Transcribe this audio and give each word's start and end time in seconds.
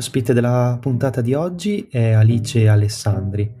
Ospite 0.00 0.32
della 0.32 0.78
puntata 0.80 1.20
di 1.20 1.34
oggi 1.34 1.86
è 1.90 2.12
Alice 2.12 2.66
Alessandri. 2.66 3.54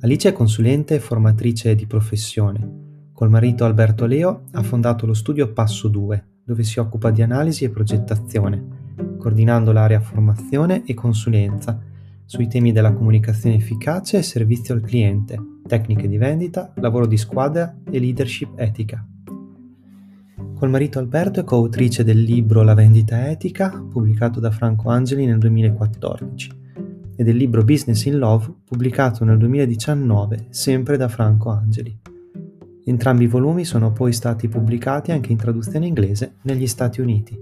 Alice 0.00 0.28
è 0.28 0.32
consulente 0.32 0.96
e 0.96 0.98
formatrice 0.98 1.76
di 1.76 1.86
professione. 1.86 3.10
Col 3.12 3.30
marito 3.30 3.64
Alberto 3.64 4.04
Leo 4.04 4.46
ha 4.50 4.64
fondato 4.64 5.06
lo 5.06 5.14
studio 5.14 5.52
Passo 5.52 5.86
2, 5.86 6.40
dove 6.44 6.64
si 6.64 6.80
occupa 6.80 7.12
di 7.12 7.22
analisi 7.22 7.62
e 7.62 7.70
progettazione, 7.70 8.96
coordinando 9.16 9.70
l'area 9.70 10.00
formazione 10.00 10.82
e 10.84 10.92
consulenza 10.94 11.80
sui 12.24 12.48
temi 12.48 12.72
della 12.72 12.92
comunicazione 12.92 13.54
efficace 13.54 14.18
e 14.18 14.22
servizio 14.22 14.74
al 14.74 14.80
cliente, 14.80 15.38
tecniche 15.68 16.08
di 16.08 16.16
vendita, 16.16 16.72
lavoro 16.78 17.06
di 17.06 17.16
squadra 17.16 17.72
e 17.88 18.00
leadership 18.00 18.58
etica. 18.58 19.06
Col 20.56 20.70
marito 20.70 20.98
Alberto 20.98 21.40
è 21.40 21.44
coautrice 21.44 22.02
del 22.02 22.22
libro 22.22 22.62
La 22.62 22.72
vendita 22.72 23.28
etica, 23.28 23.68
pubblicato 23.68 24.40
da 24.40 24.50
Franco 24.50 24.88
Angeli 24.88 25.26
nel 25.26 25.36
2014, 25.36 26.50
e 27.14 27.22
del 27.22 27.36
libro 27.36 27.62
Business 27.62 28.06
in 28.06 28.16
Love, 28.16 28.54
pubblicato 28.64 29.22
nel 29.26 29.36
2019, 29.36 30.46
sempre 30.48 30.96
da 30.96 31.08
Franco 31.08 31.50
Angeli. 31.50 31.94
Entrambi 32.86 33.24
i 33.24 33.26
volumi 33.26 33.66
sono 33.66 33.92
poi 33.92 34.14
stati 34.14 34.48
pubblicati 34.48 35.12
anche 35.12 35.30
in 35.30 35.36
traduzione 35.36 35.88
inglese 35.88 36.36
negli 36.42 36.66
Stati 36.66 37.02
Uniti. 37.02 37.38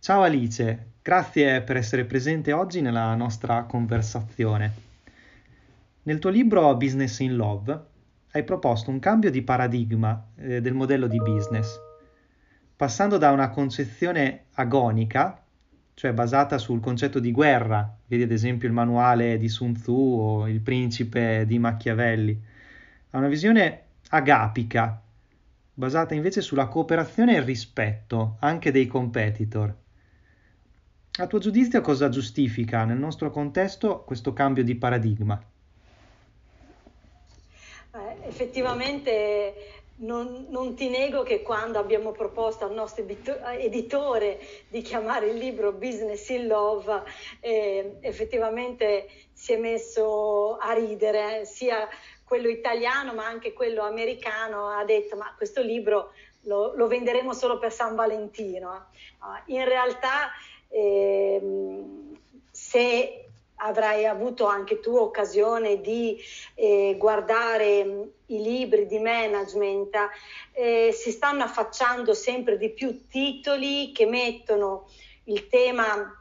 Ciao 0.00 0.22
Alice, 0.22 0.94
grazie 1.00 1.62
per 1.62 1.76
essere 1.76 2.04
presente 2.06 2.52
oggi 2.52 2.80
nella 2.80 3.14
nostra 3.14 3.62
conversazione. 3.66 4.72
Nel 6.02 6.18
tuo 6.18 6.30
libro 6.30 6.76
Business 6.76 7.20
in 7.20 7.36
Love 7.36 7.90
hai 8.32 8.44
proposto 8.44 8.90
un 8.90 8.98
cambio 8.98 9.30
di 9.30 9.42
paradigma 9.42 10.28
eh, 10.36 10.60
del 10.60 10.72
modello 10.72 11.06
di 11.06 11.18
business, 11.18 11.78
passando 12.74 13.18
da 13.18 13.30
una 13.30 13.50
concezione 13.50 14.46
agonica, 14.54 15.42
cioè 15.94 16.12
basata 16.12 16.56
sul 16.56 16.80
concetto 16.80 17.18
di 17.18 17.30
guerra, 17.30 17.94
vedi 18.06 18.22
ad 18.22 18.30
esempio 18.30 18.68
il 18.68 18.74
manuale 18.74 19.36
di 19.36 19.48
Sun 19.48 19.74
Tzu 19.74 19.92
o 19.92 20.48
il 20.48 20.60
principe 20.60 21.44
di 21.46 21.58
Machiavelli, 21.58 22.42
a 23.10 23.18
una 23.18 23.28
visione 23.28 23.82
agapica, 24.08 25.00
basata 25.74 26.14
invece 26.14 26.40
sulla 26.40 26.68
cooperazione 26.68 27.34
e 27.34 27.38
il 27.38 27.44
rispetto 27.44 28.36
anche 28.40 28.70
dei 28.70 28.86
competitor. 28.86 29.74
A 31.18 31.26
tuo 31.26 31.38
giudizio 31.38 31.82
cosa 31.82 32.08
giustifica 32.08 32.86
nel 32.86 32.96
nostro 32.96 33.30
contesto 33.30 34.02
questo 34.04 34.32
cambio 34.32 34.64
di 34.64 34.74
paradigma? 34.74 35.38
Effettivamente 38.32 39.82
non, 39.96 40.46
non, 40.48 40.74
ti 40.74 40.88
nego 40.88 41.22
che 41.22 41.42
quando 41.42 41.78
abbiamo 41.78 42.12
proposto 42.12 42.64
al 42.64 42.72
nostro 42.72 43.04
editore 43.04 44.40
di 44.68 44.80
chiamare 44.80 45.26
il 45.28 45.36
libro 45.36 45.72
Business 45.72 46.30
in 46.30 46.46
Love, 46.46 47.02
eh, 47.40 47.98
effettivamente 48.00 49.06
si 49.34 49.52
è 49.52 49.58
messo 49.58 50.56
a 50.56 50.72
ridere, 50.72 51.44
sia 51.44 51.86
quello 52.24 52.48
italiano 52.48 53.12
ma 53.12 53.26
anche 53.26 53.52
quello 53.52 53.82
americano 53.82 54.68
ha 54.68 54.82
detto 54.86 55.16
ma 55.16 55.34
questo 55.36 55.60
libro 55.60 56.12
lo, 56.44 56.74
lo 56.74 56.86
venderemo 56.86 57.34
solo 57.34 57.58
per 57.58 57.70
San 57.70 57.94
Valentino. 57.94 58.86
In 59.48 59.64
realtà 59.66 60.30
eh, 60.70 61.38
se 62.50 63.26
avrai 63.62 64.06
avuto 64.06 64.46
anche 64.46 64.80
tu 64.80 64.96
occasione 64.96 65.80
di 65.80 66.18
eh, 66.54 66.96
guardare 66.98 67.84
mm, 67.84 68.02
i 68.26 68.42
libri 68.42 68.86
di 68.86 68.98
management, 68.98 69.96
eh, 70.52 70.90
si 70.92 71.10
stanno 71.10 71.44
affacciando 71.44 72.14
sempre 72.14 72.58
di 72.58 72.70
più 72.70 73.06
titoli 73.08 73.92
che 73.92 74.06
mettono 74.06 74.88
il 75.24 75.48
tema 75.48 76.16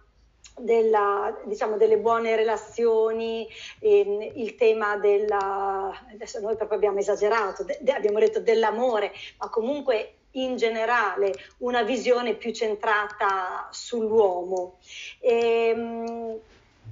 della, 0.58 1.36
diciamo, 1.46 1.78
delle 1.78 1.98
buone 1.98 2.36
relazioni, 2.36 3.48
ehm, 3.80 4.32
il 4.36 4.56
tema 4.56 4.98
della, 4.98 5.92
adesso 6.12 6.40
noi 6.40 6.56
proprio 6.56 6.78
abbiamo 6.78 7.00
esagerato, 7.00 7.64
de, 7.64 7.80
de, 7.82 7.92
abbiamo 7.94 8.20
detto 8.20 8.40
dell'amore, 8.40 9.12
ma 9.38 9.50
comunque 9.50 10.16
in 10.36 10.56
generale 10.56 11.34
una 11.60 11.84
visione 11.84 12.36
più 12.36 12.52
centrata 12.52 13.68
sull'uomo. 13.72 14.78
Ehm, 15.20 16.40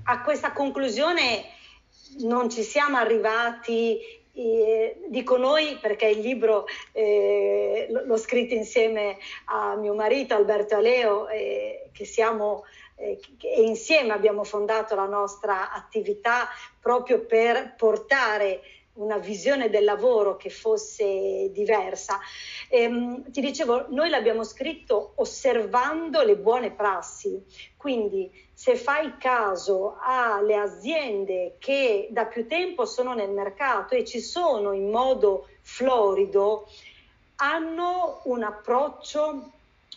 a 0.04 0.22
questa 0.22 0.52
conclusione 0.52 1.46
non 2.20 2.50
ci 2.50 2.64
siamo 2.64 2.98
arrivati, 2.98 4.00
eh, 4.34 5.02
dico 5.08 5.38
noi 5.38 5.78
perché 5.82 6.08
il 6.08 6.20
libro 6.20 6.66
eh, 6.92 7.88
l'ho 7.90 8.18
scritto 8.18 8.54
insieme 8.54 9.18
a 9.46 9.76
mio 9.76 9.94
marito 9.94 10.34
Alberto 10.34 10.76
Aleo, 10.76 11.28
eh, 11.28 11.90
che 11.92 12.06
siamo 12.06 12.64
eh, 12.96 13.20
e 13.42 13.62
insieme 13.62 14.14
abbiamo 14.14 14.44
fondato 14.44 14.96
la 14.96 15.06
nostra 15.06 15.72
attività 15.72 16.50
proprio 16.80 17.26
per 17.26 17.76
portare 17.78 18.62
una 18.94 19.18
visione 19.18 19.70
del 19.70 19.86
lavoro 19.86 20.36
che 20.36 20.50
fosse 20.50 21.50
diversa. 21.52 22.20
Ehm, 22.68 23.32
ti 23.32 23.40
dicevo, 23.40 23.86
noi 23.90 24.10
l'abbiamo 24.10 24.44
scritto 24.44 25.14
osservando 25.16 26.22
le 26.22 26.36
buone 26.36 26.72
prassi, 26.72 27.42
quindi 27.78 28.30
se 28.60 28.76
fai 28.76 29.16
caso 29.18 29.96
alle 30.02 30.58
aziende 30.58 31.56
che 31.60 32.10
da 32.12 32.26
più 32.26 32.46
tempo 32.46 32.84
sono 32.84 33.14
nel 33.14 33.30
mercato 33.30 33.96
e 33.96 34.04
ci 34.04 34.20
sono 34.20 34.74
in 34.74 34.90
modo 34.90 35.48
florido, 35.62 36.68
hanno 37.38 38.20
un 38.26 38.44
approccio 38.44 39.52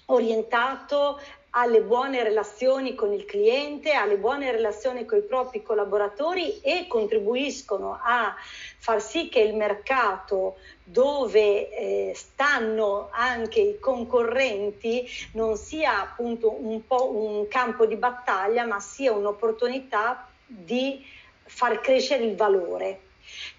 orientato 0.06 1.18
alle 1.54 1.82
buone 1.82 2.22
relazioni 2.22 2.94
con 2.94 3.12
il 3.12 3.24
cliente, 3.24 3.92
alle 3.92 4.16
buone 4.16 4.50
relazioni 4.50 5.04
con 5.04 5.18
i 5.18 5.22
propri 5.22 5.62
collaboratori 5.62 6.60
e 6.60 6.86
contribuiscono 6.86 7.98
a 8.02 8.34
far 8.78 9.02
sì 9.02 9.28
che 9.28 9.40
il 9.40 9.54
mercato 9.54 10.56
dove 10.82 11.68
eh, 11.70 12.12
stanno 12.14 13.08
anche 13.12 13.60
i 13.60 13.78
concorrenti 13.78 15.06
non 15.32 15.56
sia 15.56 16.00
appunto 16.00 16.54
un 16.58 16.86
po' 16.86 17.14
un 17.14 17.46
campo 17.48 17.84
di 17.84 17.96
battaglia, 17.96 18.64
ma 18.64 18.80
sia 18.80 19.12
un'opportunità 19.12 20.28
di 20.46 21.04
far 21.44 21.80
crescere 21.80 22.24
il 22.24 22.34
valore. 22.34 23.00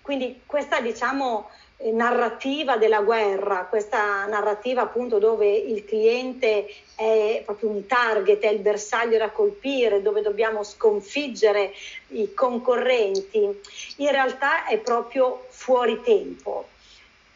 Quindi 0.01 0.41
questa 0.45 0.81
diciamo 0.81 1.49
narrativa 1.91 2.77
della 2.77 3.01
guerra, 3.01 3.65
questa 3.69 4.25
narrativa 4.25 4.83
appunto 4.83 5.19
dove 5.19 5.51
il 5.53 5.83
cliente 5.83 6.65
è 6.95 7.41
proprio 7.43 7.69
un 7.69 7.85
target, 7.85 8.39
è 8.41 8.49
il 8.49 8.59
bersaglio 8.59 9.17
da 9.17 9.31
colpire, 9.31 10.01
dove 10.01 10.21
dobbiamo 10.21 10.63
sconfiggere 10.63 11.73
i 12.09 12.33
concorrenti, 12.33 13.39
in 13.97 14.11
realtà 14.11 14.65
è 14.65 14.77
proprio 14.77 15.45
fuori 15.49 16.01
tempo. 16.01 16.67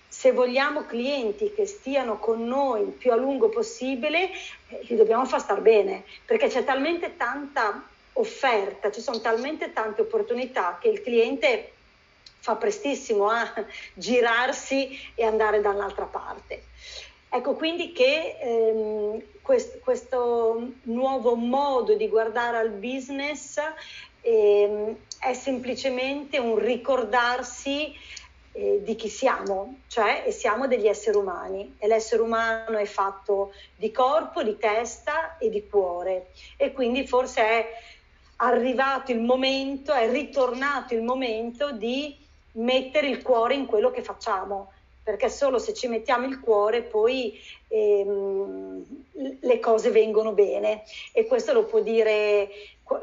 Se 0.07 0.31
vogliamo 0.31 0.85
clienti 0.85 1.53
che 1.53 1.65
stiano 1.65 2.17
con 2.17 2.43
noi 2.45 2.81
il 2.81 2.91
più 2.91 3.11
a 3.11 3.15
lungo 3.15 3.49
possibile, 3.49 4.31
eh, 4.69 4.79
li 4.83 4.95
dobbiamo 4.95 5.25
far 5.25 5.41
star 5.41 5.59
bene, 5.61 6.03
perché 6.25 6.47
c'è 6.47 6.63
talmente 6.63 7.17
tanta 7.17 7.83
offerta, 8.13 8.89
ci 8.91 9.01
sono 9.01 9.19
talmente 9.19 9.73
tante 9.73 10.01
opportunità 10.01 10.77
che 10.81 10.87
il 10.87 11.01
cliente 11.01 11.73
fa 12.47 12.55
prestissimo 12.55 13.27
a 13.27 13.45
girarsi 13.93 14.97
e 15.15 15.25
andare 15.25 15.59
dall'altra 15.59 16.05
parte. 16.05 16.63
Ecco 17.27 17.55
quindi 17.55 17.91
che 17.91 18.37
ehm, 18.39 19.21
quest, 19.41 19.79
questo 19.81 20.75
nuovo 20.83 21.35
modo 21.35 21.95
di 21.95 22.07
guardare 22.07 22.55
al 22.55 22.69
business 22.69 23.59
ehm, 24.21 24.95
è 25.19 25.33
semplicemente 25.33 26.37
un 26.37 26.57
ricordarsi 26.57 27.93
eh, 28.53 28.79
di 28.81 28.95
chi 28.95 29.09
siamo, 29.09 29.79
cioè 29.87 30.27
siamo 30.29 30.67
degli 30.67 30.87
esseri 30.87 31.17
umani 31.17 31.75
e 31.77 31.87
l'essere 31.87 32.21
umano 32.21 32.77
è 32.77 32.85
fatto 32.85 33.51
di 33.75 33.91
corpo, 33.91 34.41
di 34.41 34.57
testa 34.57 35.37
e 35.37 35.49
di 35.49 35.67
cuore 35.67 36.27
e 36.55 36.71
quindi 36.71 37.05
forse 37.05 37.41
è 37.41 37.67
arrivato 38.37 39.11
il 39.11 39.19
momento, 39.19 39.91
è 39.91 40.09
ritornato 40.09 40.93
il 40.93 41.01
momento 41.01 41.71
di 41.73 42.25
mettere 42.57 43.07
il 43.07 43.21
cuore 43.21 43.55
in 43.55 43.65
quello 43.65 43.91
che 43.91 44.03
facciamo, 44.03 44.71
perché 45.03 45.29
solo 45.29 45.57
se 45.57 45.73
ci 45.73 45.87
mettiamo 45.87 46.25
il 46.25 46.39
cuore 46.39 46.81
poi 46.81 47.39
ehm, 47.69 48.83
le 49.39 49.59
cose 49.59 49.89
vengono 49.89 50.33
bene 50.33 50.83
e 51.13 51.25
questo 51.25 51.53
lo 51.53 51.63
può 51.63 51.79
dire, 51.79 52.49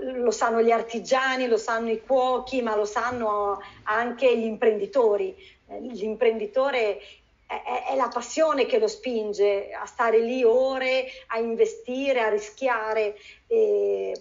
lo 0.00 0.30
sanno 0.30 0.60
gli 0.60 0.70
artigiani, 0.70 1.46
lo 1.46 1.56
sanno 1.56 1.90
i 1.90 2.02
cuochi, 2.02 2.62
ma 2.62 2.76
lo 2.76 2.84
sanno 2.84 3.60
anche 3.84 4.36
gli 4.36 4.44
imprenditori. 4.44 5.34
L'imprenditore 5.80 7.00
è, 7.46 7.94
la 7.96 8.10
passione 8.12 8.66
che 8.66 8.78
lo 8.78 8.86
spinge 8.86 9.72
a 9.72 9.86
stare 9.86 10.18
lì 10.18 10.44
ore, 10.44 11.06
a 11.28 11.38
investire, 11.38 12.20
a 12.20 12.28
rischiare. 12.28 13.16
E 13.46 14.20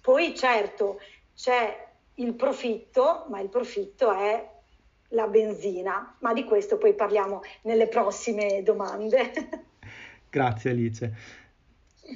poi 0.00 0.34
certo 0.36 1.00
c'è 1.36 1.90
il 2.16 2.34
profitto, 2.34 3.26
ma 3.28 3.40
il 3.40 3.48
profitto 3.48 4.12
è 4.12 4.50
la 5.08 5.26
benzina, 5.26 6.16
ma 6.20 6.32
di 6.32 6.44
questo 6.44 6.78
poi 6.78 6.94
parliamo 6.94 7.40
nelle 7.62 7.88
prossime 7.88 8.62
domande. 8.62 9.32
Grazie 10.28 10.70
Alice. 10.70 11.14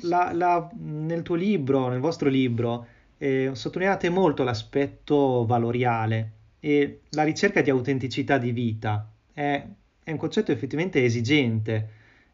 La, 0.03 0.33
la, 0.33 0.69
nel 0.75 1.23
tuo 1.23 1.35
libro, 1.35 1.89
nel 1.89 2.01
vostro 2.01 2.29
libro, 2.29 2.87
eh, 3.19 3.51
sottolineate 3.53 4.09
molto 4.11 4.43
l'aspetto 4.43 5.45
valoriale 5.47 6.33
e 6.61 7.01
la 7.11 7.23
ricerca 7.23 7.61
di 7.63 7.71
autenticità 7.71 8.39
di 8.39 8.51
vita. 8.51 9.09
È, 9.33 9.67
è 10.03 10.11
un 10.11 10.19
concetto 10.19 10.53
effettivamente 10.53 11.05
esigente. 11.05 11.89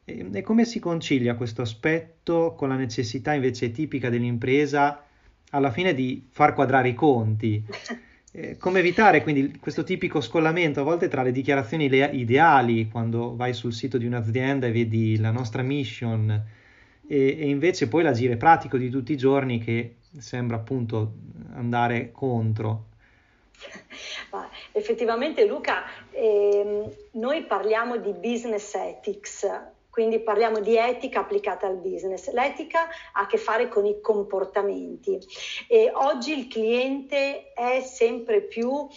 E, 0.04 0.28
e 0.32 0.42
come 0.42 0.64
si 0.64 0.80
concilia 0.80 1.36
questo 1.36 1.62
aspetto 1.62 2.54
con 2.56 2.68
la 2.68 2.76
necessità 2.76 3.34
invece 3.34 3.70
tipica 3.70 4.08
dell'impresa 4.08 5.04
alla 5.52 5.70
fine 5.70 5.94
di 5.94 6.26
far 6.30 6.54
quadrare 6.54 6.90
i 6.90 6.94
conti? 6.94 7.64
Eh, 8.34 8.56
come 8.56 8.78
evitare 8.78 9.22
quindi 9.22 9.58
questo 9.60 9.84
tipico 9.84 10.22
scollamento 10.22 10.80
a 10.80 10.84
volte 10.84 11.06
tra 11.08 11.22
le 11.22 11.32
dichiarazioni 11.32 11.84
ideali 11.84 12.88
quando 12.88 13.36
vai 13.36 13.52
sul 13.52 13.74
sito 13.74 13.98
di 13.98 14.06
un'azienda 14.06 14.66
e 14.66 14.72
vedi 14.72 15.18
la 15.18 15.30
nostra 15.30 15.60
mission 15.60 16.30
e, 17.06 17.36
e 17.38 17.48
invece 17.50 17.88
poi 17.88 18.02
l'agire 18.02 18.38
pratico 18.38 18.78
di 18.78 18.88
tutti 18.88 19.12
i 19.12 19.18
giorni 19.18 19.58
che 19.58 19.96
sembra 20.16 20.56
appunto 20.56 21.12
andare 21.52 22.10
contro. 22.10 22.86
Effettivamente 24.72 25.46
Luca, 25.46 25.84
ehm, 26.10 26.90
noi 27.12 27.42
parliamo 27.44 27.98
di 27.98 28.12
business 28.12 28.74
ethics, 28.74 29.46
quindi 29.92 30.20
parliamo 30.20 30.60
di 30.60 30.74
etica 30.74 31.20
applicata 31.20 31.66
al 31.66 31.76
business. 31.76 32.32
L'etica 32.32 32.88
ha 33.12 33.20
a 33.20 33.26
che 33.26 33.36
fare 33.36 33.68
con 33.68 33.84
i 33.84 34.00
comportamenti 34.00 35.20
e 35.68 35.90
oggi 35.92 36.32
il 36.32 36.48
cliente 36.48 37.52
è 37.52 37.82
sempre 37.82 38.40
più 38.40 38.88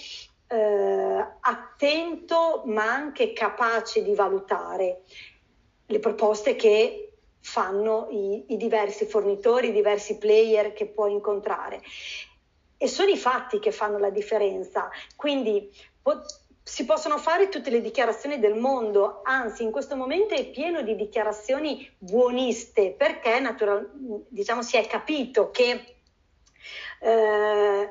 eh, 0.48 1.28
attento 1.42 2.64
ma 2.68 2.90
anche 2.90 3.34
capace 3.34 4.04
di 4.04 4.16
valutare 4.16 5.02
le 5.86 6.00
proposte 6.00 6.56
che 6.56 7.12
fanno 7.42 8.08
i, 8.12 8.54
i 8.54 8.56
diversi 8.56 9.04
fornitori, 9.06 9.68
i 9.68 9.74
diversi 9.74 10.18
player 10.18 10.72
che 10.72 10.86
può 10.86 11.08
incontrare. 11.08 11.82
E 12.78 12.88
sono 12.88 13.10
i 13.10 13.18
fatti 13.18 13.60
che 13.60 13.74
fanno 13.74 13.98
la 13.98 14.12
differenza. 14.12 14.90
Quindi 15.18 15.70
pot- 16.02 16.45
si 16.68 16.84
possono 16.84 17.20
fare 17.20 17.48
tutte 17.48 17.70
le 17.70 17.80
dichiarazioni 17.80 18.40
del 18.40 18.56
mondo, 18.56 19.22
anzi 19.24 19.62
in 19.62 19.70
questo 19.70 19.96
momento 19.96 20.34
è 20.34 20.50
pieno 20.50 20.82
di 20.82 20.96
dichiarazioni 20.96 21.88
buoniste 21.96 22.96
perché 22.98 23.40
natural, 23.40 23.88
diciamo, 24.30 24.64
si 24.64 24.76
è 24.76 24.88
capito 24.88 25.52
che 25.52 25.98
eh, 27.02 27.90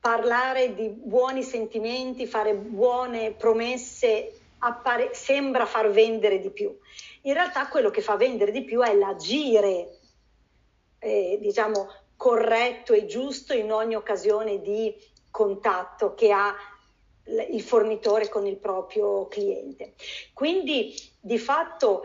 parlare 0.00 0.74
di 0.74 0.88
buoni 0.88 1.42
sentimenti, 1.42 2.26
fare 2.26 2.54
buone 2.54 3.32
promesse 3.32 4.32
appare, 4.60 5.12
sembra 5.12 5.66
far 5.66 5.90
vendere 5.90 6.40
di 6.40 6.48
più. 6.48 6.74
In 7.24 7.34
realtà 7.34 7.68
quello 7.68 7.90
che 7.90 8.00
fa 8.00 8.16
vendere 8.16 8.52
di 8.52 8.64
più 8.64 8.80
è 8.80 8.94
l'agire, 8.94 9.98
eh, 10.98 11.36
diciamo, 11.42 11.92
corretto 12.16 12.94
e 12.94 13.04
giusto 13.04 13.52
in 13.52 13.70
ogni 13.70 13.96
occasione 13.96 14.62
di 14.62 14.96
contatto 15.30 16.14
che 16.14 16.32
ha 16.32 16.54
il 17.24 17.62
fornitore 17.62 18.28
con 18.28 18.46
il 18.46 18.56
proprio 18.56 19.26
cliente. 19.28 19.94
Quindi 20.32 20.94
di 21.20 21.38
fatto 21.38 22.02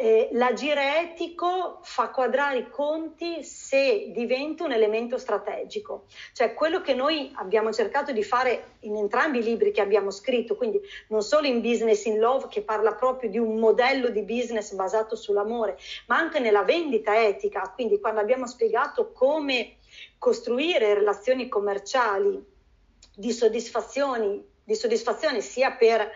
eh, 0.00 0.30
l'agire 0.32 1.10
etico 1.10 1.80
fa 1.82 2.08
quadrare 2.08 2.58
i 2.58 2.70
conti 2.70 3.44
se 3.44 4.10
diventa 4.12 4.64
un 4.64 4.72
elemento 4.72 5.18
strategico, 5.18 6.06
cioè 6.32 6.54
quello 6.54 6.80
che 6.80 6.94
noi 6.94 7.30
abbiamo 7.34 7.70
cercato 7.70 8.10
di 8.10 8.22
fare 8.22 8.76
in 8.80 8.96
entrambi 8.96 9.40
i 9.40 9.42
libri 9.42 9.72
che 9.72 9.82
abbiamo 9.82 10.10
scritto, 10.10 10.56
quindi 10.56 10.80
non 11.08 11.20
solo 11.20 11.46
in 11.46 11.60
Business 11.60 12.06
in 12.06 12.18
Love 12.18 12.46
che 12.48 12.62
parla 12.62 12.94
proprio 12.94 13.28
di 13.28 13.36
un 13.36 13.58
modello 13.58 14.08
di 14.08 14.22
business 14.22 14.72
basato 14.72 15.16
sull'amore, 15.16 15.76
ma 16.06 16.16
anche 16.16 16.38
nella 16.38 16.62
vendita 16.62 17.22
etica, 17.22 17.70
quindi 17.74 18.00
quando 18.00 18.20
abbiamo 18.20 18.46
spiegato 18.46 19.12
come 19.12 19.76
costruire 20.16 20.94
relazioni 20.94 21.46
commerciali 21.46 22.42
di 23.14 23.32
soddisfazioni 23.32 24.48
di 24.70 24.76
soddisfazione 24.76 25.40
sia 25.40 25.72
per 25.72 26.08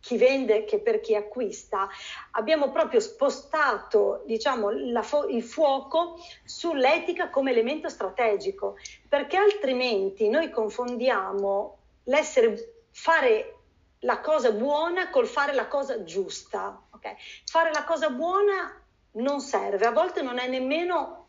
chi 0.00 0.16
vende 0.18 0.64
che 0.64 0.80
per 0.80 1.00
chi 1.00 1.14
acquista, 1.14 1.88
abbiamo 2.32 2.72
proprio 2.72 2.98
spostato 2.98 4.22
diciamo, 4.26 4.68
fo- 5.02 5.28
il 5.28 5.42
fuoco 5.44 6.18
sull'etica 6.44 7.30
come 7.30 7.52
elemento 7.52 7.88
strategico, 7.88 8.76
perché 9.08 9.36
altrimenti 9.36 10.28
noi 10.28 10.50
confondiamo 10.50 11.78
l'essere 12.04 12.82
fare 12.90 13.58
la 14.00 14.20
cosa 14.20 14.50
buona 14.50 15.08
col 15.08 15.26
fare 15.26 15.54
la 15.54 15.68
cosa 15.68 16.02
giusta. 16.02 16.82
Okay? 16.90 17.14
Fare 17.46 17.70
la 17.72 17.84
cosa 17.84 18.10
buona 18.10 18.78
non 19.12 19.40
serve, 19.40 19.86
a 19.86 19.92
volte 19.92 20.20
non 20.20 20.38
è 20.38 20.48
nemmeno 20.48 21.23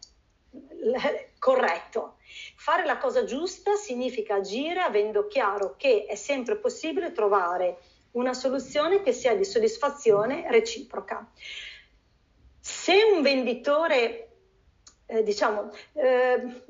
corretto. 1.39 2.17
Fare 2.55 2.85
la 2.85 2.97
cosa 2.97 3.23
giusta 3.23 3.75
significa 3.75 4.35
agire 4.35 4.81
avendo 4.81 5.27
chiaro 5.27 5.75
che 5.77 6.05
è 6.05 6.15
sempre 6.15 6.57
possibile 6.57 7.11
trovare 7.11 7.77
una 8.11 8.33
soluzione 8.33 9.01
che 9.01 9.11
sia 9.11 9.35
di 9.35 9.43
soddisfazione 9.43 10.49
reciproca. 10.49 11.29
Se 12.59 12.93
un 13.13 13.21
venditore, 13.21 14.29
eh, 15.05 15.23
diciamo, 15.23 15.71
eh, 15.93 16.61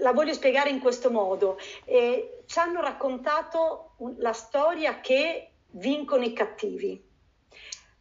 la 0.00 0.12
voglio 0.12 0.32
spiegare 0.32 0.70
in 0.70 0.80
questo 0.80 1.10
modo, 1.10 1.58
eh, 1.84 2.42
ci 2.46 2.58
hanno 2.58 2.80
raccontato 2.80 3.96
la 4.18 4.32
storia 4.32 5.00
che 5.00 5.50
vincono 5.70 6.24
i 6.24 6.32
cattivi, 6.32 7.02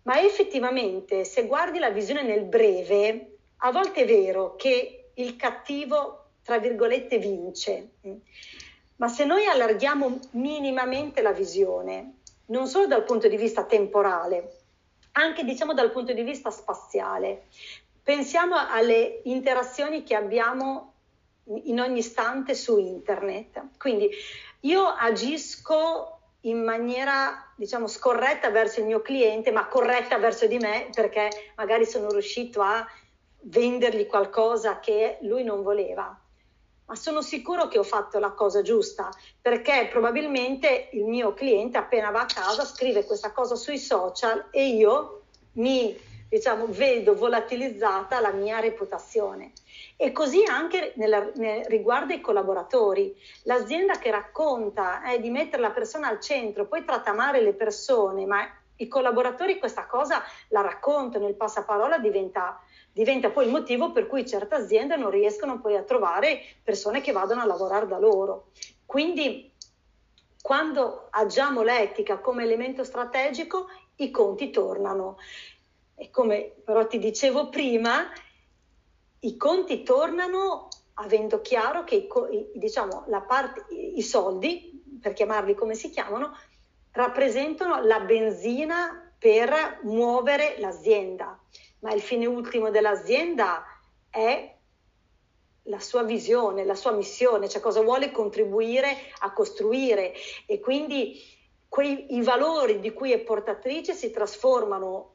ma 0.03 0.21
effettivamente 0.21 1.25
se 1.25 1.47
guardi 1.47 1.79
la 1.79 1.89
visione 1.89 2.23
nel 2.23 2.43
breve, 2.43 3.37
a 3.57 3.71
volte 3.71 4.01
è 4.01 4.05
vero 4.05 4.55
che 4.55 5.04
il 5.15 5.35
cattivo 5.35 6.25
tra 6.45 6.59
virgolette, 6.59 7.17
vince. 7.17 7.93
Ma 8.97 9.07
se 9.07 9.25
noi 9.25 9.47
allarghiamo 9.47 10.19
minimamente 10.33 11.23
la 11.23 11.31
visione, 11.31 12.17
non 12.47 12.67
solo 12.67 12.85
dal 12.85 13.03
punto 13.03 13.27
di 13.27 13.35
vista 13.35 13.63
temporale, 13.63 14.59
anche 15.13 15.43
diciamo 15.43 15.73
dal 15.73 15.91
punto 15.91 16.13
di 16.13 16.21
vista 16.21 16.51
spaziale, 16.51 17.47
pensiamo 18.03 18.55
alle 18.55 19.21
interazioni 19.23 20.03
che 20.03 20.13
abbiamo 20.13 20.93
in 21.63 21.79
ogni 21.79 21.97
istante 21.97 22.53
su 22.53 22.77
internet. 22.77 23.69
Quindi 23.79 24.07
io 24.61 24.85
agisco 24.85 26.19
in 26.41 26.63
maniera 26.63 27.51
diciamo 27.55 27.87
scorretta 27.87 28.51
verso 28.51 28.81
il 28.81 28.85
mio 28.85 29.01
cliente, 29.01 29.51
ma 29.51 29.65
corretta 29.65 30.19
verso 30.19 30.45
di 30.45 30.59
me 30.59 30.89
perché 30.93 31.53
magari 31.55 31.87
sono 31.87 32.11
riuscito 32.11 32.61
a 32.61 32.85
vendergli 33.45 34.05
qualcosa 34.07 34.79
che 34.79 35.17
lui 35.21 35.43
non 35.43 35.61
voleva 35.61 36.19
ma 36.87 36.95
sono 36.95 37.21
sicuro 37.21 37.67
che 37.67 37.79
ho 37.79 37.83
fatto 37.83 38.19
la 38.19 38.31
cosa 38.31 38.61
giusta 38.61 39.09
perché 39.41 39.87
probabilmente 39.91 40.89
il 40.91 41.05
mio 41.05 41.33
cliente 41.33 41.77
appena 41.77 42.11
va 42.11 42.21
a 42.21 42.25
casa 42.25 42.63
scrive 42.63 43.05
questa 43.05 43.31
cosa 43.31 43.55
sui 43.55 43.79
social 43.79 44.45
e 44.51 44.67
io 44.67 45.23
mi 45.53 45.97
diciamo 46.29 46.67
vedo 46.69 47.15
volatilizzata 47.15 48.19
la 48.19 48.31
mia 48.31 48.59
reputazione. 48.59 49.53
E 49.95 50.11
così 50.11 50.43
anche 50.43 50.93
nel, 50.95 51.31
nel, 51.35 51.63
riguardo 51.65 52.13
ai 52.13 52.19
collaboratori. 52.19 53.15
L'azienda 53.43 53.97
che 53.97 54.11
racconta 54.11 55.03
eh, 55.03 55.21
di 55.21 55.29
mettere 55.29 55.61
la 55.61 55.71
persona 55.71 56.09
al 56.09 56.19
centro, 56.19 56.65
poi 56.65 56.83
tratta 56.83 57.13
male 57.13 57.41
le 57.41 57.53
persone, 57.53 58.25
ma 58.25 58.45
i 58.77 58.87
collaboratori 58.87 59.59
questa 59.59 59.85
cosa 59.85 60.21
la 60.49 60.61
raccontano, 60.61 61.27
il 61.27 61.35
passaparola 61.35 61.97
diventa 61.97 62.59
diventa 62.95 63.29
poi 63.29 63.43
il 63.45 63.51
motivo 63.51 63.91
per 63.91 64.07
cui 64.07 64.25
certe 64.25 64.55
aziende 64.55 64.95
non 64.95 65.09
riescono 65.09 65.59
poi 65.59 65.75
a 65.75 65.83
trovare 65.83 66.39
persone 66.63 67.01
che 67.01 67.11
vadano 67.11 67.41
a 67.41 67.45
lavorare 67.45 67.87
da 67.87 67.99
loro. 67.99 68.51
Quindi 68.85 69.51
quando 70.41 71.07
agiamo 71.09 71.61
l'etica 71.61 72.19
come 72.19 72.43
elemento 72.43 72.85
strategico, 72.85 73.67
i 73.97 74.11
conti 74.11 74.49
tornano. 74.49 75.17
E 75.93 76.09
come 76.09 76.53
però 76.63 76.87
ti 76.87 76.97
dicevo 76.97 77.49
prima, 77.49 78.09
i 79.19 79.35
conti 79.35 79.83
tornano 79.83 80.69
avendo 80.93 81.41
chiaro 81.41 81.83
che 81.83 81.95
i, 81.95 82.07
diciamo, 82.53 83.05
parte, 83.27 83.65
i 83.73 84.01
soldi, 84.01 84.99
per 85.01 85.11
chiamarli 85.11 85.53
come 85.53 85.73
si 85.73 85.89
chiamano, 85.89 86.31
rappresentano 86.95 87.81
la 87.83 87.99
benzina 87.99 89.11
per 89.17 89.79
muovere 89.83 90.55
l'azienda 90.57 91.39
ma 91.85 91.93
il 91.93 92.01
fine 92.01 92.25
ultimo 92.25 92.71
dell'azienda 92.71 93.63
è 94.09 94.53
la 95.67 95.79
sua 95.79 96.03
visione, 96.03 96.65
la 96.65 96.73
sua 96.73 96.91
missione, 96.91 97.47
cioè 97.47 97.61
cosa 97.61 97.81
vuole 97.81 98.11
contribuire 98.11 98.97
a 99.19 99.31
costruire 99.31 100.13
e 100.47 100.59
quindi 100.59 101.21
quei, 101.69 102.15
i 102.15 102.23
valori 102.23 102.79
di 102.79 102.91
cui 102.91 103.11
è 103.11 103.19
portatrice 103.19 103.93
si 103.93 104.09
trasformano 104.09 105.13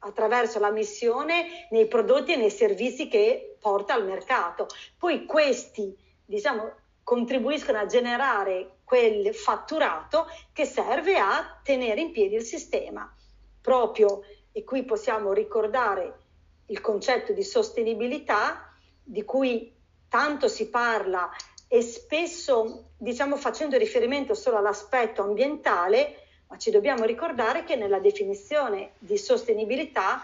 attraverso 0.00 0.58
la 0.58 0.70
missione 0.70 1.66
nei 1.70 1.86
prodotti 1.86 2.32
e 2.32 2.36
nei 2.36 2.50
servizi 2.50 3.08
che 3.08 3.56
porta 3.60 3.92
al 3.92 4.06
mercato. 4.06 4.66
Poi 4.98 5.26
questi, 5.26 5.94
diciamo, 6.24 6.72
contribuiscono 7.02 7.78
a 7.78 7.86
generare 7.86 8.75
quel 8.86 9.34
fatturato 9.34 10.28
che 10.52 10.64
serve 10.64 11.18
a 11.18 11.58
tenere 11.64 12.00
in 12.00 12.12
piedi 12.12 12.36
il 12.36 12.44
sistema. 12.44 13.12
Proprio 13.60 14.22
e 14.52 14.62
qui 14.62 14.84
possiamo 14.84 15.32
ricordare 15.32 16.20
il 16.66 16.80
concetto 16.80 17.32
di 17.32 17.42
sostenibilità 17.42 18.72
di 19.02 19.24
cui 19.24 19.74
tanto 20.08 20.46
si 20.46 20.68
parla 20.68 21.28
e 21.66 21.82
spesso 21.82 22.90
diciamo 22.96 23.36
facendo 23.36 23.76
riferimento 23.76 24.34
solo 24.34 24.58
all'aspetto 24.58 25.20
ambientale, 25.22 26.20
ma 26.46 26.56
ci 26.56 26.70
dobbiamo 26.70 27.04
ricordare 27.04 27.64
che 27.64 27.74
nella 27.74 27.98
definizione 27.98 28.92
di 28.98 29.18
sostenibilità 29.18 30.22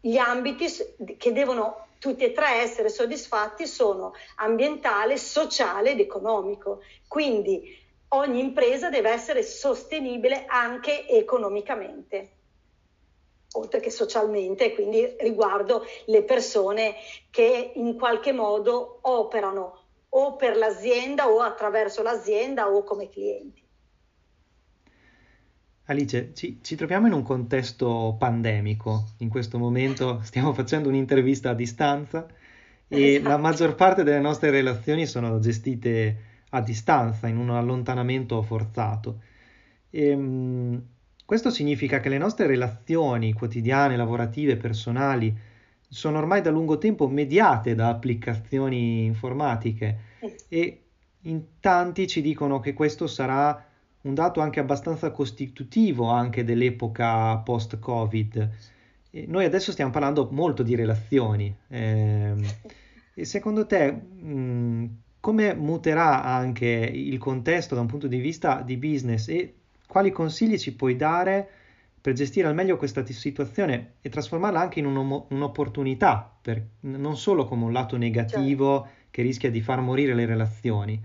gli 0.00 0.16
ambiti 0.16 0.66
che 1.18 1.32
devono 1.32 1.88
tutti 1.98 2.24
e 2.24 2.32
tre 2.32 2.62
essere 2.62 2.88
soddisfatti 2.88 3.66
sono 3.66 4.14
ambientale, 4.36 5.18
sociale 5.18 5.90
ed 5.90 6.00
economico. 6.00 6.80
Quindi 7.06 7.78
ogni 8.10 8.40
impresa 8.40 8.88
deve 8.88 9.10
essere 9.10 9.42
sostenibile 9.42 10.44
anche 10.46 11.08
economicamente 11.08 12.38
oltre 13.52 13.80
che 13.80 13.90
socialmente, 13.90 14.74
quindi 14.74 15.16
riguardo 15.20 15.84
le 16.06 16.22
persone 16.22 16.94
che 17.30 17.72
in 17.74 17.96
qualche 17.96 18.32
modo 18.32 18.98
operano 19.02 19.78
o 20.10 20.36
per 20.36 20.56
l'azienda 20.56 21.28
o 21.28 21.40
attraverso 21.40 22.02
l'azienda 22.02 22.68
o 22.68 22.84
come 22.84 23.08
clienti. 23.08 23.62
Alice, 25.86 26.30
ci, 26.34 26.60
ci, 26.62 26.76
troviamo 26.76 27.08
in 27.08 27.12
un 27.12 27.22
contesto 27.22 28.14
pandemico, 28.16 29.06
in 29.18 29.28
questo 29.28 29.58
momento 29.58 30.20
stiamo 30.22 30.52
facendo 30.52 30.88
un'intervista 30.88 31.50
a 31.50 31.54
distanza 31.54 32.28
e 32.86 33.14
esatto. 33.14 33.28
la 33.28 33.36
maggior 33.36 33.74
parte 33.74 34.04
delle 34.04 34.20
nostre 34.20 34.50
relazioni 34.50 35.06
sono 35.06 35.40
gestite 35.40 36.28
a 36.50 36.60
distanza, 36.60 37.26
in 37.26 37.36
un 37.36 37.50
allontanamento 37.50 38.40
forzato. 38.42 39.20
E, 39.90 40.06
ehm, 40.06 40.82
questo 41.24 41.50
significa 41.50 42.00
che 42.00 42.08
le 42.08 42.18
nostre 42.18 42.46
relazioni 42.46 43.32
quotidiane, 43.32 43.96
lavorative, 43.96 44.56
personali, 44.56 45.32
sono 45.88 46.18
ormai 46.18 46.40
da 46.40 46.50
lungo 46.50 46.78
tempo 46.78 47.08
mediate 47.08 47.74
da 47.74 47.88
applicazioni 47.88 49.04
informatiche 49.04 49.98
e 50.48 50.82
in 51.22 51.42
tanti 51.60 52.06
ci 52.06 52.20
dicono 52.20 52.60
che 52.60 52.72
questo 52.72 53.06
sarà 53.06 53.64
un 54.02 54.14
dato 54.14 54.40
anche 54.40 54.60
abbastanza 54.60 55.10
costitutivo 55.10 56.06
anche 56.06 56.44
dell'epoca 56.44 57.36
post-Covid. 57.38 58.50
E 59.10 59.24
noi 59.28 59.44
adesso 59.44 59.72
stiamo 59.72 59.90
parlando 59.90 60.28
molto 60.30 60.62
di 60.62 60.74
relazioni. 60.74 61.54
Eh, 61.68 62.34
e 63.14 63.24
secondo 63.24 63.66
te 63.66 63.90
mh, 63.90 64.88
come 65.20 65.54
muterà 65.54 66.24
anche 66.24 66.66
il 66.66 67.18
contesto 67.18 67.74
da 67.74 67.82
un 67.82 67.86
punto 67.86 68.06
di 68.06 68.18
vista 68.18 68.62
di 68.62 68.76
business 68.76 69.28
e 69.28 69.54
quali 69.86 70.10
consigli 70.10 70.58
ci 70.58 70.74
puoi 70.74 70.96
dare 70.96 71.48
per 72.00 72.14
gestire 72.14 72.48
al 72.48 72.54
meglio 72.54 72.78
questa 72.78 73.04
situazione 73.04 73.94
e 74.00 74.08
trasformarla 74.08 74.58
anche 74.58 74.78
in 74.78 74.86
un'opportunità, 74.86 76.32
per, 76.40 76.64
non 76.80 77.16
solo 77.16 77.44
come 77.44 77.64
un 77.64 77.72
lato 77.72 77.98
negativo 77.98 78.82
certo. 78.82 78.98
che 79.10 79.22
rischia 79.22 79.50
di 79.50 79.60
far 79.60 79.80
morire 79.80 80.14
le 80.14 80.24
relazioni, 80.24 80.98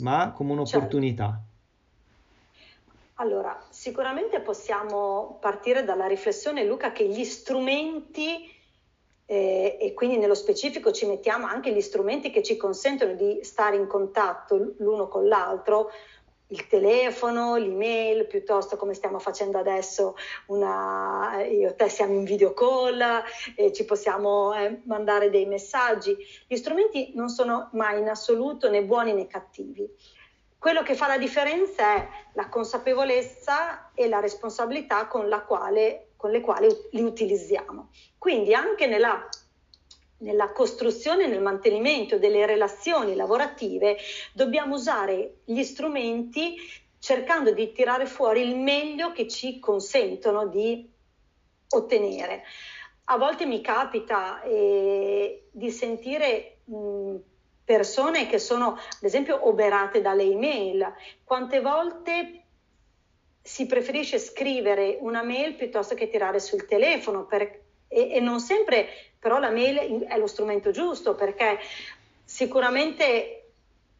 ma 0.00 0.32
come 0.32 0.52
un'opportunità. 0.52 1.24
Certo. 1.24 1.54
Allora, 3.18 3.58
sicuramente 3.70 4.40
possiamo 4.40 5.38
partire 5.40 5.84
dalla 5.84 6.06
riflessione, 6.06 6.66
Luca, 6.66 6.92
che 6.92 7.08
gli 7.08 7.24
strumenti, 7.24 8.52
eh, 9.26 9.76
e 9.80 9.92
quindi 9.92 10.18
nello 10.18 10.34
specifico 10.34 10.92
ci 10.92 11.06
mettiamo 11.06 11.46
anche 11.46 11.72
gli 11.72 11.80
strumenti 11.80 12.30
che 12.30 12.42
ci 12.42 12.56
consentono 12.56 13.14
di 13.14 13.40
stare 13.42 13.76
in 13.76 13.86
contatto 13.86 14.74
l'uno 14.78 15.08
con 15.08 15.26
l'altro, 15.26 15.90
il 16.48 16.68
telefono, 16.68 17.56
l'email, 17.56 18.26
piuttosto 18.26 18.76
come 18.76 18.94
stiamo 18.94 19.18
facendo 19.18 19.58
adesso, 19.58 20.14
una, 20.46 21.42
io 21.42 21.70
e 21.70 21.74
te 21.74 21.88
siamo 21.88 22.12
in 22.12 22.22
video 22.22 22.54
call, 22.54 23.02
e 23.56 23.72
ci 23.72 23.84
possiamo 23.84 24.54
eh, 24.54 24.80
mandare 24.84 25.28
dei 25.28 25.46
messaggi. 25.46 26.16
Gli 26.46 26.56
strumenti 26.56 27.12
non 27.16 27.28
sono 27.30 27.70
mai 27.72 27.98
in 27.98 28.08
assoluto 28.08 28.70
né 28.70 28.84
buoni 28.84 29.12
né 29.12 29.26
cattivi. 29.26 29.88
Quello 30.56 30.82
che 30.82 30.94
fa 30.94 31.08
la 31.08 31.18
differenza 31.18 31.96
è 31.96 32.08
la 32.34 32.48
consapevolezza 32.48 33.90
e 33.92 34.08
la 34.08 34.20
responsabilità 34.20 35.06
con, 35.06 35.28
la 35.28 35.42
quale, 35.42 36.05
con 36.16 36.30
le 36.30 36.40
quali 36.40 36.68
li 36.90 37.02
utilizziamo. 37.02 37.90
Quindi 38.18 38.54
anche 38.54 38.86
nella 38.86 39.28
nella 40.18 40.50
costruzione 40.52 41.24
e 41.24 41.26
nel 41.26 41.42
mantenimento 41.42 42.18
delle 42.18 42.46
relazioni 42.46 43.14
lavorative 43.14 43.98
dobbiamo 44.32 44.76
usare 44.76 45.40
gli 45.44 45.62
strumenti 45.62 46.56
cercando 46.98 47.52
di 47.52 47.72
tirare 47.72 48.06
fuori 48.06 48.40
il 48.40 48.56
meglio 48.56 49.12
che 49.12 49.28
ci 49.28 49.58
consentono 49.58 50.46
di 50.46 50.90
ottenere. 51.68 52.44
A 53.04 53.18
volte 53.18 53.46
mi 53.46 53.60
capita 53.60 54.42
eh, 54.42 55.48
di 55.50 55.70
sentire 55.70 56.58
mh, 56.64 57.16
persone 57.64 58.26
che 58.26 58.38
sono, 58.38 58.72
ad 58.72 59.02
esempio, 59.02 59.46
oberate 59.46 60.00
dalle 60.00 60.24
email. 60.24 60.92
Quante 61.22 61.60
volte 61.60 62.45
si 63.56 63.64
preferisce 63.64 64.18
scrivere 64.18 64.98
una 65.00 65.22
mail 65.22 65.54
piuttosto 65.54 65.94
che 65.94 66.10
tirare 66.10 66.40
sul 66.40 66.66
telefono 66.66 67.24
per, 67.24 67.40
e, 67.88 68.10
e 68.12 68.20
non 68.20 68.38
sempre 68.38 68.86
però 69.18 69.38
la 69.38 69.48
mail 69.48 70.04
è 70.04 70.18
lo 70.18 70.26
strumento 70.26 70.72
giusto 70.72 71.14
perché 71.14 71.58
sicuramente 72.22 73.52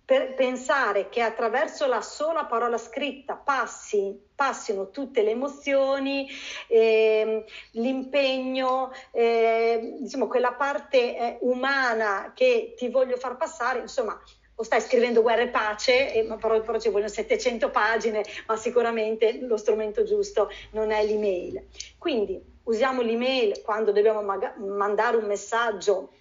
per 0.05 0.35
pensare 0.35 1.09
che 1.09 1.23
attraverso 1.23 1.87
la 1.87 2.03
sola 2.03 2.45
parola 2.45 2.77
scritta 2.77 3.35
passi, 3.35 4.15
passino 4.35 4.91
tutte 4.91 5.23
le 5.23 5.31
emozioni, 5.31 6.29
eh, 6.69 7.45
l'impegno, 7.73 8.93
eh, 9.11 9.97
diciamo 10.01 10.29
quella 10.29 10.53
parte 10.53 11.17
eh, 11.17 11.39
umana 11.41 12.33
che 12.35 12.75
ti 12.77 12.89
voglio 12.89 13.17
far 13.17 13.39
passare, 13.39 13.81
insomma, 13.81 14.21
o 14.59 14.63
stai 14.63 14.81
scrivendo 14.81 15.23
guerra 15.23 15.43
e 15.43 15.49
pace, 15.49 16.13
e, 16.13 16.25
però, 16.41 16.61
però, 16.61 16.79
ci 16.79 16.89
vogliono 16.89 17.09
700 17.09 17.71
pagine, 17.71 18.25
ma 18.47 18.57
sicuramente 18.57 19.39
lo 19.41 19.57
strumento 19.57 20.03
giusto 20.05 20.51
non 20.73 20.91
è 20.91 21.05
l'email. 21.05 21.67
Quindi 21.99 22.43
usiamo 22.65 23.03
l'email 23.03 23.61
quando 23.63 23.93
dobbiamo 23.93 24.23
mag- 24.23 24.57
mandare 24.57 25.17
un 25.17 25.27
messaggio 25.27 26.13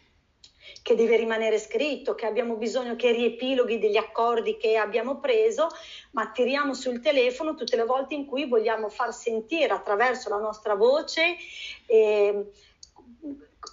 che 0.81 0.95
deve 0.95 1.15
rimanere 1.15 1.59
scritto, 1.59 2.15
che 2.15 2.25
abbiamo 2.25 2.55
bisogno 2.55 2.95
che 2.95 3.11
riepiloghi 3.11 3.79
degli 3.79 3.97
accordi 3.97 4.57
che 4.57 4.77
abbiamo 4.77 5.19
preso, 5.19 5.67
ma 6.11 6.29
tiriamo 6.31 6.73
sul 6.73 6.99
telefono 6.99 7.55
tutte 7.55 7.75
le 7.75 7.85
volte 7.85 8.15
in 8.15 8.25
cui 8.25 8.47
vogliamo 8.47 8.89
far 8.89 9.13
sentire 9.13 9.73
attraverso 9.73 10.29
la 10.29 10.37
nostra 10.37 10.75
voce 10.75 11.37
eh, 11.85 12.51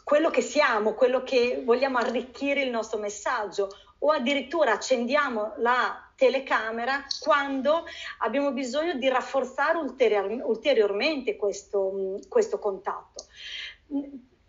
quello 0.04 0.30
che 0.30 0.40
siamo, 0.42 0.94
quello 0.94 1.22
che 1.22 1.62
vogliamo 1.64 1.98
arricchire 1.98 2.62
il 2.62 2.70
nostro 2.70 2.98
messaggio 2.98 3.68
o 4.04 4.10
addirittura 4.10 4.72
accendiamo 4.72 5.54
la 5.58 6.10
telecamera 6.16 7.04
quando 7.20 7.84
abbiamo 8.18 8.52
bisogno 8.52 8.94
di 8.94 9.08
rafforzare 9.08 9.78
ulterior- 9.78 10.42
ulteriormente 10.44 11.36
questo, 11.36 12.18
questo 12.28 12.58
contatto. 12.58 13.24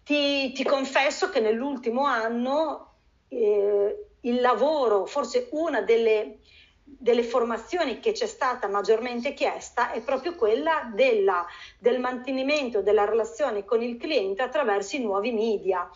Ti, 0.04 0.52
ti, 0.52 0.64
confesso 0.64 1.30
che 1.30 1.40
nell'ultimo 1.40 2.06
anno 2.06 2.96
eh, 3.30 4.06
il 4.22 4.42
lavoro, 4.42 5.06
forse 5.06 5.48
una 5.52 5.82
delle, 5.82 6.40
delle 6.84 7.24
formazioni 7.24 8.00
che 8.00 8.14
ci 8.14 8.24
è 8.24 8.28
stata 8.28 8.68
maggiormente 8.68 9.34
chiesta 9.34 9.92
è 9.92 10.02
proprio 10.02 10.36
quella 10.36 10.92
della, 10.94 11.46
del 11.78 12.00
mantenimento 12.00 12.82
della 12.82 13.06
relazione 13.06 13.66
con 13.66 13.82
il 13.82 13.98
cliente 13.98 14.42
attraverso 14.42 14.96
i 14.96 15.02
nuovi 15.02 15.32
media 15.32 15.90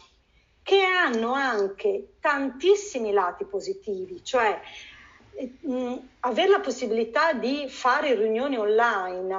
che 0.67 0.83
hanno 0.83 1.31
anche 1.31 2.15
tantissimi 2.19 3.13
lati 3.13 3.45
positivi, 3.45 4.21
cioè 4.21 4.59
mh, 5.61 5.73
mm, 5.73 5.93
avere 6.19 6.49
la 6.49 6.59
possibilità 6.59 7.31
di 7.31 7.69
fare 7.69 8.13
riunioni 8.15 8.57
online 8.57 9.33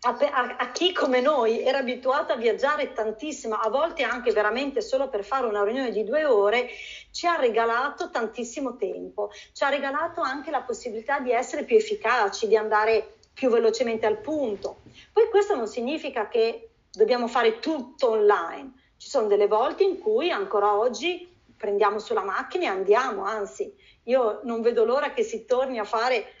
a, 0.00 0.16
a, 0.18 0.56
a, 0.58 0.72
chi 0.72 0.92
come 0.92 1.20
noi 1.20 1.62
era 1.62 1.78
abituato 1.78 2.32
a 2.32 2.36
viaggiare 2.36 2.92
tantissimo, 2.92 3.54
a 3.54 3.70
volte 3.70 4.02
anche 4.02 4.32
veramente 4.32 4.80
solo 4.80 5.08
per 5.08 5.22
fare 5.22 5.46
una 5.46 5.62
riunione 5.62 5.92
di 5.92 6.02
due 6.02 6.24
ore, 6.24 6.70
ci 7.12 7.28
ha 7.28 7.36
regalato 7.36 8.10
tantissimo 8.10 8.76
tempo, 8.76 9.30
ci 9.52 9.62
ha 9.62 9.68
regalato 9.68 10.22
anche 10.22 10.50
la 10.50 10.62
possibilità 10.62 11.20
di 11.20 11.30
essere 11.30 11.62
più 11.62 11.76
efficaci, 11.76 12.48
di 12.48 12.56
andare 12.56 13.18
più 13.32 13.48
velocemente 13.48 14.06
al 14.06 14.18
punto. 14.18 14.78
Poi 15.12 15.28
questo 15.30 15.54
non 15.54 15.68
significa 15.68 16.26
che 16.26 16.70
dobbiamo 16.90 17.28
fare 17.28 17.60
tutto 17.60 18.10
online, 18.10 18.77
ci 18.98 19.08
sono 19.08 19.28
delle 19.28 19.46
volte 19.46 19.84
in 19.84 19.98
cui 19.98 20.30
ancora 20.30 20.76
oggi 20.76 21.34
prendiamo 21.56 21.98
sulla 21.98 22.22
macchina 22.22 22.64
e 22.64 22.68
andiamo, 22.68 23.24
anzi, 23.24 23.72
io 24.04 24.40
non 24.44 24.60
vedo 24.60 24.84
l'ora 24.84 25.12
che 25.12 25.22
si 25.22 25.44
torni 25.44 25.78
a 25.78 25.84
fare 25.84 26.34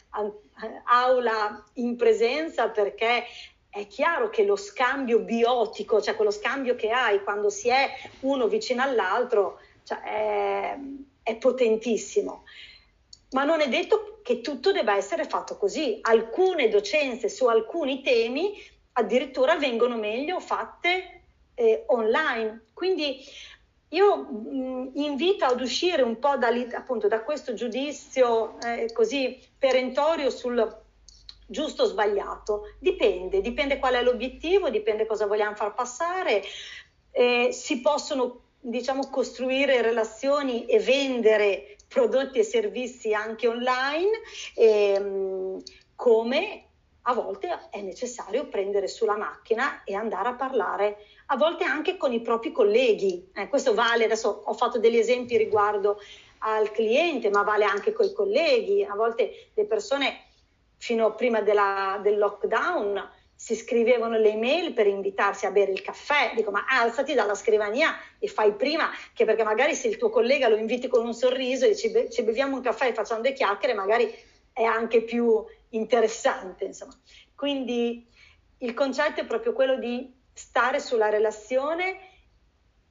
aula 0.84 1.64
in 1.74 1.96
presenza 1.96 2.68
perché 2.68 3.24
è 3.70 3.86
chiaro 3.86 4.28
che 4.30 4.44
lo 4.44 4.56
scambio 4.56 5.20
biotico, 5.20 6.00
cioè 6.00 6.16
quello 6.16 6.30
scambio 6.30 6.74
che 6.74 6.90
hai 6.90 7.22
quando 7.22 7.50
si 7.50 7.68
è 7.68 7.88
uno 8.20 8.48
vicino 8.48 8.82
all'altro, 8.82 9.60
cioè 9.84 10.00
è, 10.00 10.78
è 11.22 11.36
potentissimo. 11.36 12.44
Ma 13.30 13.44
non 13.44 13.60
è 13.60 13.68
detto 13.68 14.20
che 14.22 14.40
tutto 14.40 14.72
debba 14.72 14.96
essere 14.96 15.24
fatto 15.24 15.56
così. 15.58 15.98
Alcune 16.00 16.68
docenze 16.68 17.28
su 17.28 17.46
alcuni 17.46 18.02
temi 18.02 18.54
addirittura 18.92 19.56
vengono 19.56 19.96
meglio 19.96 20.40
fatte 20.40 21.17
eh, 21.58 21.82
online, 21.88 22.66
Quindi 22.72 23.20
io 23.88 24.16
mh, 24.16 24.90
invito 24.94 25.44
ad 25.44 25.60
uscire 25.60 26.02
un 26.02 26.18
po' 26.18 26.36
da, 26.36 26.48
appunto, 26.74 27.08
da 27.08 27.22
questo 27.22 27.54
giudizio 27.54 28.58
eh, 28.60 28.92
così 28.92 29.40
perentorio 29.58 30.30
sul 30.30 30.76
giusto 31.46 31.82
o 31.82 31.86
sbagliato. 31.86 32.74
Dipende, 32.78 33.40
dipende 33.40 33.78
qual 33.78 33.94
è 33.94 34.02
l'obiettivo, 34.02 34.70
dipende 34.70 35.06
cosa 35.06 35.26
vogliamo 35.26 35.56
far 35.56 35.74
passare. 35.74 36.42
Eh, 37.10 37.48
si 37.50 37.80
possono 37.80 38.42
diciamo, 38.60 39.08
costruire 39.10 39.82
relazioni 39.82 40.66
e 40.66 40.78
vendere 40.78 41.76
prodotti 41.88 42.38
e 42.38 42.44
servizi 42.44 43.14
anche 43.14 43.48
online, 43.48 44.10
ehm, 44.54 45.62
come 45.96 46.62
a 47.02 47.14
volte 47.14 47.68
è 47.70 47.80
necessario 47.80 48.48
prendere 48.48 48.86
sulla 48.86 49.16
macchina 49.16 49.82
e 49.84 49.94
andare 49.94 50.28
a 50.28 50.34
parlare, 50.34 50.98
a 51.30 51.36
volte 51.36 51.64
anche 51.64 51.96
con 51.96 52.12
i 52.12 52.20
propri 52.20 52.52
colleghi. 52.52 53.30
Eh, 53.34 53.48
questo 53.48 53.74
vale, 53.74 54.04
adesso 54.04 54.42
ho 54.44 54.54
fatto 54.54 54.78
degli 54.78 54.96
esempi 54.96 55.36
riguardo 55.36 56.00
al 56.38 56.70
cliente, 56.70 57.28
ma 57.30 57.42
vale 57.42 57.64
anche 57.64 57.92
con 57.92 58.06
i 58.06 58.12
colleghi. 58.12 58.84
A 58.84 58.94
volte 58.94 59.50
le 59.54 59.64
persone 59.64 60.24
fino 60.76 61.06
a 61.06 61.12
prima 61.12 61.40
della, 61.40 62.00
del 62.02 62.16
lockdown 62.18 63.10
si 63.34 63.54
scrivevano 63.54 64.16
le 64.16 64.30
email 64.30 64.72
per 64.72 64.86
invitarsi 64.86 65.44
a 65.44 65.50
bere 65.50 65.70
il 65.70 65.82
caffè. 65.82 66.32
Dico, 66.34 66.50
ma 66.50 66.64
alzati 66.66 67.14
dalla 67.14 67.34
scrivania 67.34 67.94
e 68.18 68.26
fai 68.26 68.52
prima, 68.54 68.90
che 69.12 69.24
perché 69.26 69.44
magari 69.44 69.74
se 69.74 69.88
il 69.88 69.98
tuo 69.98 70.08
collega 70.08 70.48
lo 70.48 70.56
inviti 70.56 70.88
con 70.88 71.04
un 71.04 71.14
sorriso 71.14 71.66
e 71.66 71.76
ci, 71.76 71.90
be- 71.90 72.10
ci 72.10 72.22
beviamo 72.22 72.56
un 72.56 72.62
caffè 72.62 72.88
e 72.88 72.94
facciamo 72.94 73.20
due 73.20 73.34
chiacchiere, 73.34 73.74
magari 73.74 74.12
è 74.52 74.64
anche 74.64 75.02
più 75.02 75.44
interessante. 75.70 76.64
Insomma. 76.64 76.98
Quindi 77.34 78.06
il 78.58 78.72
concetto 78.74 79.20
è 79.20 79.26
proprio 79.26 79.52
quello 79.52 79.76
di 79.76 80.16
stare 80.48 80.80
sulla 80.80 81.10
relazione, 81.10 81.98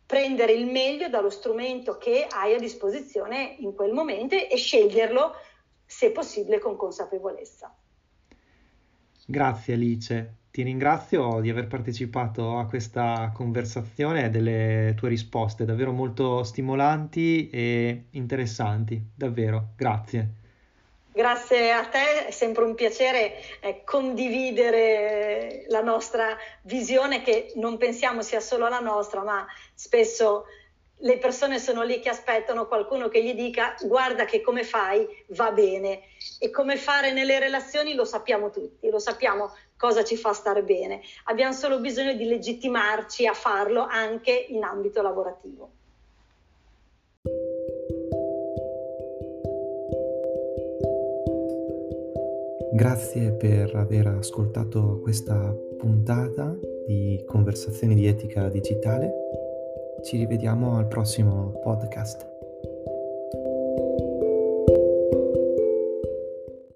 prendere 0.06 0.52
il 0.52 0.68
meglio 0.68 1.10
dallo 1.10 1.32
strumento 1.32 1.98
che 1.98 2.28
hai 2.30 2.54
a 2.54 2.60
disposizione 2.60 3.56
in 3.60 3.74
quel 3.74 3.94
momento 3.94 4.36
e 4.36 4.56
sceglierlo, 4.58 5.34
se 5.84 6.12
possibile, 6.12 6.60
con 6.60 6.76
consapevolezza. 6.76 7.76
Grazie 9.26 9.74
Alice, 9.74 10.36
ti 10.52 10.62
ringrazio 10.62 11.40
di 11.42 11.50
aver 11.50 11.66
partecipato 11.66 12.60
a 12.60 12.68
questa 12.68 13.32
conversazione 13.34 14.26
e 14.26 14.30
delle 14.30 14.94
tue 14.96 15.10
risposte 15.10 15.66
davvero 15.66 15.92
molto 15.92 16.44
stimolanti 16.44 17.50
e 17.50 18.06
interessanti, 18.12 19.04
davvero, 19.16 19.70
grazie. 19.76 20.46
Grazie 21.18 21.72
a 21.72 21.84
te, 21.84 22.28
è 22.28 22.30
sempre 22.32 22.64
un 22.64 22.76
piacere 22.76 23.42
eh, 23.62 23.84
condividere 23.84 25.66
la 25.70 25.82
nostra 25.82 26.38
visione 26.62 27.24
che 27.24 27.54
non 27.56 27.78
pensiamo 27.78 28.22
sia 28.22 28.40
solo 28.40 28.68
la 28.68 28.78
nostra, 28.78 29.24
ma 29.24 29.44
spesso 29.74 30.46
le 30.98 31.18
persone 31.18 31.58
sono 31.58 31.82
lì 31.82 32.00
che 32.02 32.10
aspettano 32.10 32.68
qualcuno 32.68 33.08
che 33.08 33.24
gli 33.24 33.34
dica 33.34 33.74
guarda 33.82 34.26
che 34.26 34.42
come 34.42 34.64
fai 34.64 35.08
va 35.30 35.50
bene 35.50 36.02
e 36.38 36.52
come 36.52 36.78
fare 36.78 37.12
nelle 37.12 37.40
relazioni 37.40 37.96
lo 37.96 38.06
sappiamo 38.06 38.52
tutti, 38.52 38.88
lo 38.88 39.00
sappiamo 39.00 39.56
cosa 39.76 40.04
ci 40.04 40.18
fa 40.18 40.34
stare 40.34 40.62
bene, 40.62 41.02
abbiamo 41.24 41.54
solo 41.54 41.80
bisogno 41.80 42.14
di 42.14 42.26
legittimarci 42.26 43.26
a 43.26 43.34
farlo 43.34 43.82
anche 43.82 44.34
in 44.50 44.64
ambito 44.64 45.02
lavorativo. 45.02 45.77
Grazie 52.78 53.32
per 53.32 53.76
aver 53.76 54.06
ascoltato 54.06 55.00
questa 55.02 55.52
puntata 55.80 56.56
di 56.86 57.20
Conversazioni 57.26 57.96
di 57.96 58.06
etica 58.06 58.50
digitale. 58.50 59.12
Ci 60.04 60.18
rivediamo 60.18 60.78
al 60.78 60.88
prossimo 60.88 61.60
podcast. 61.64 62.37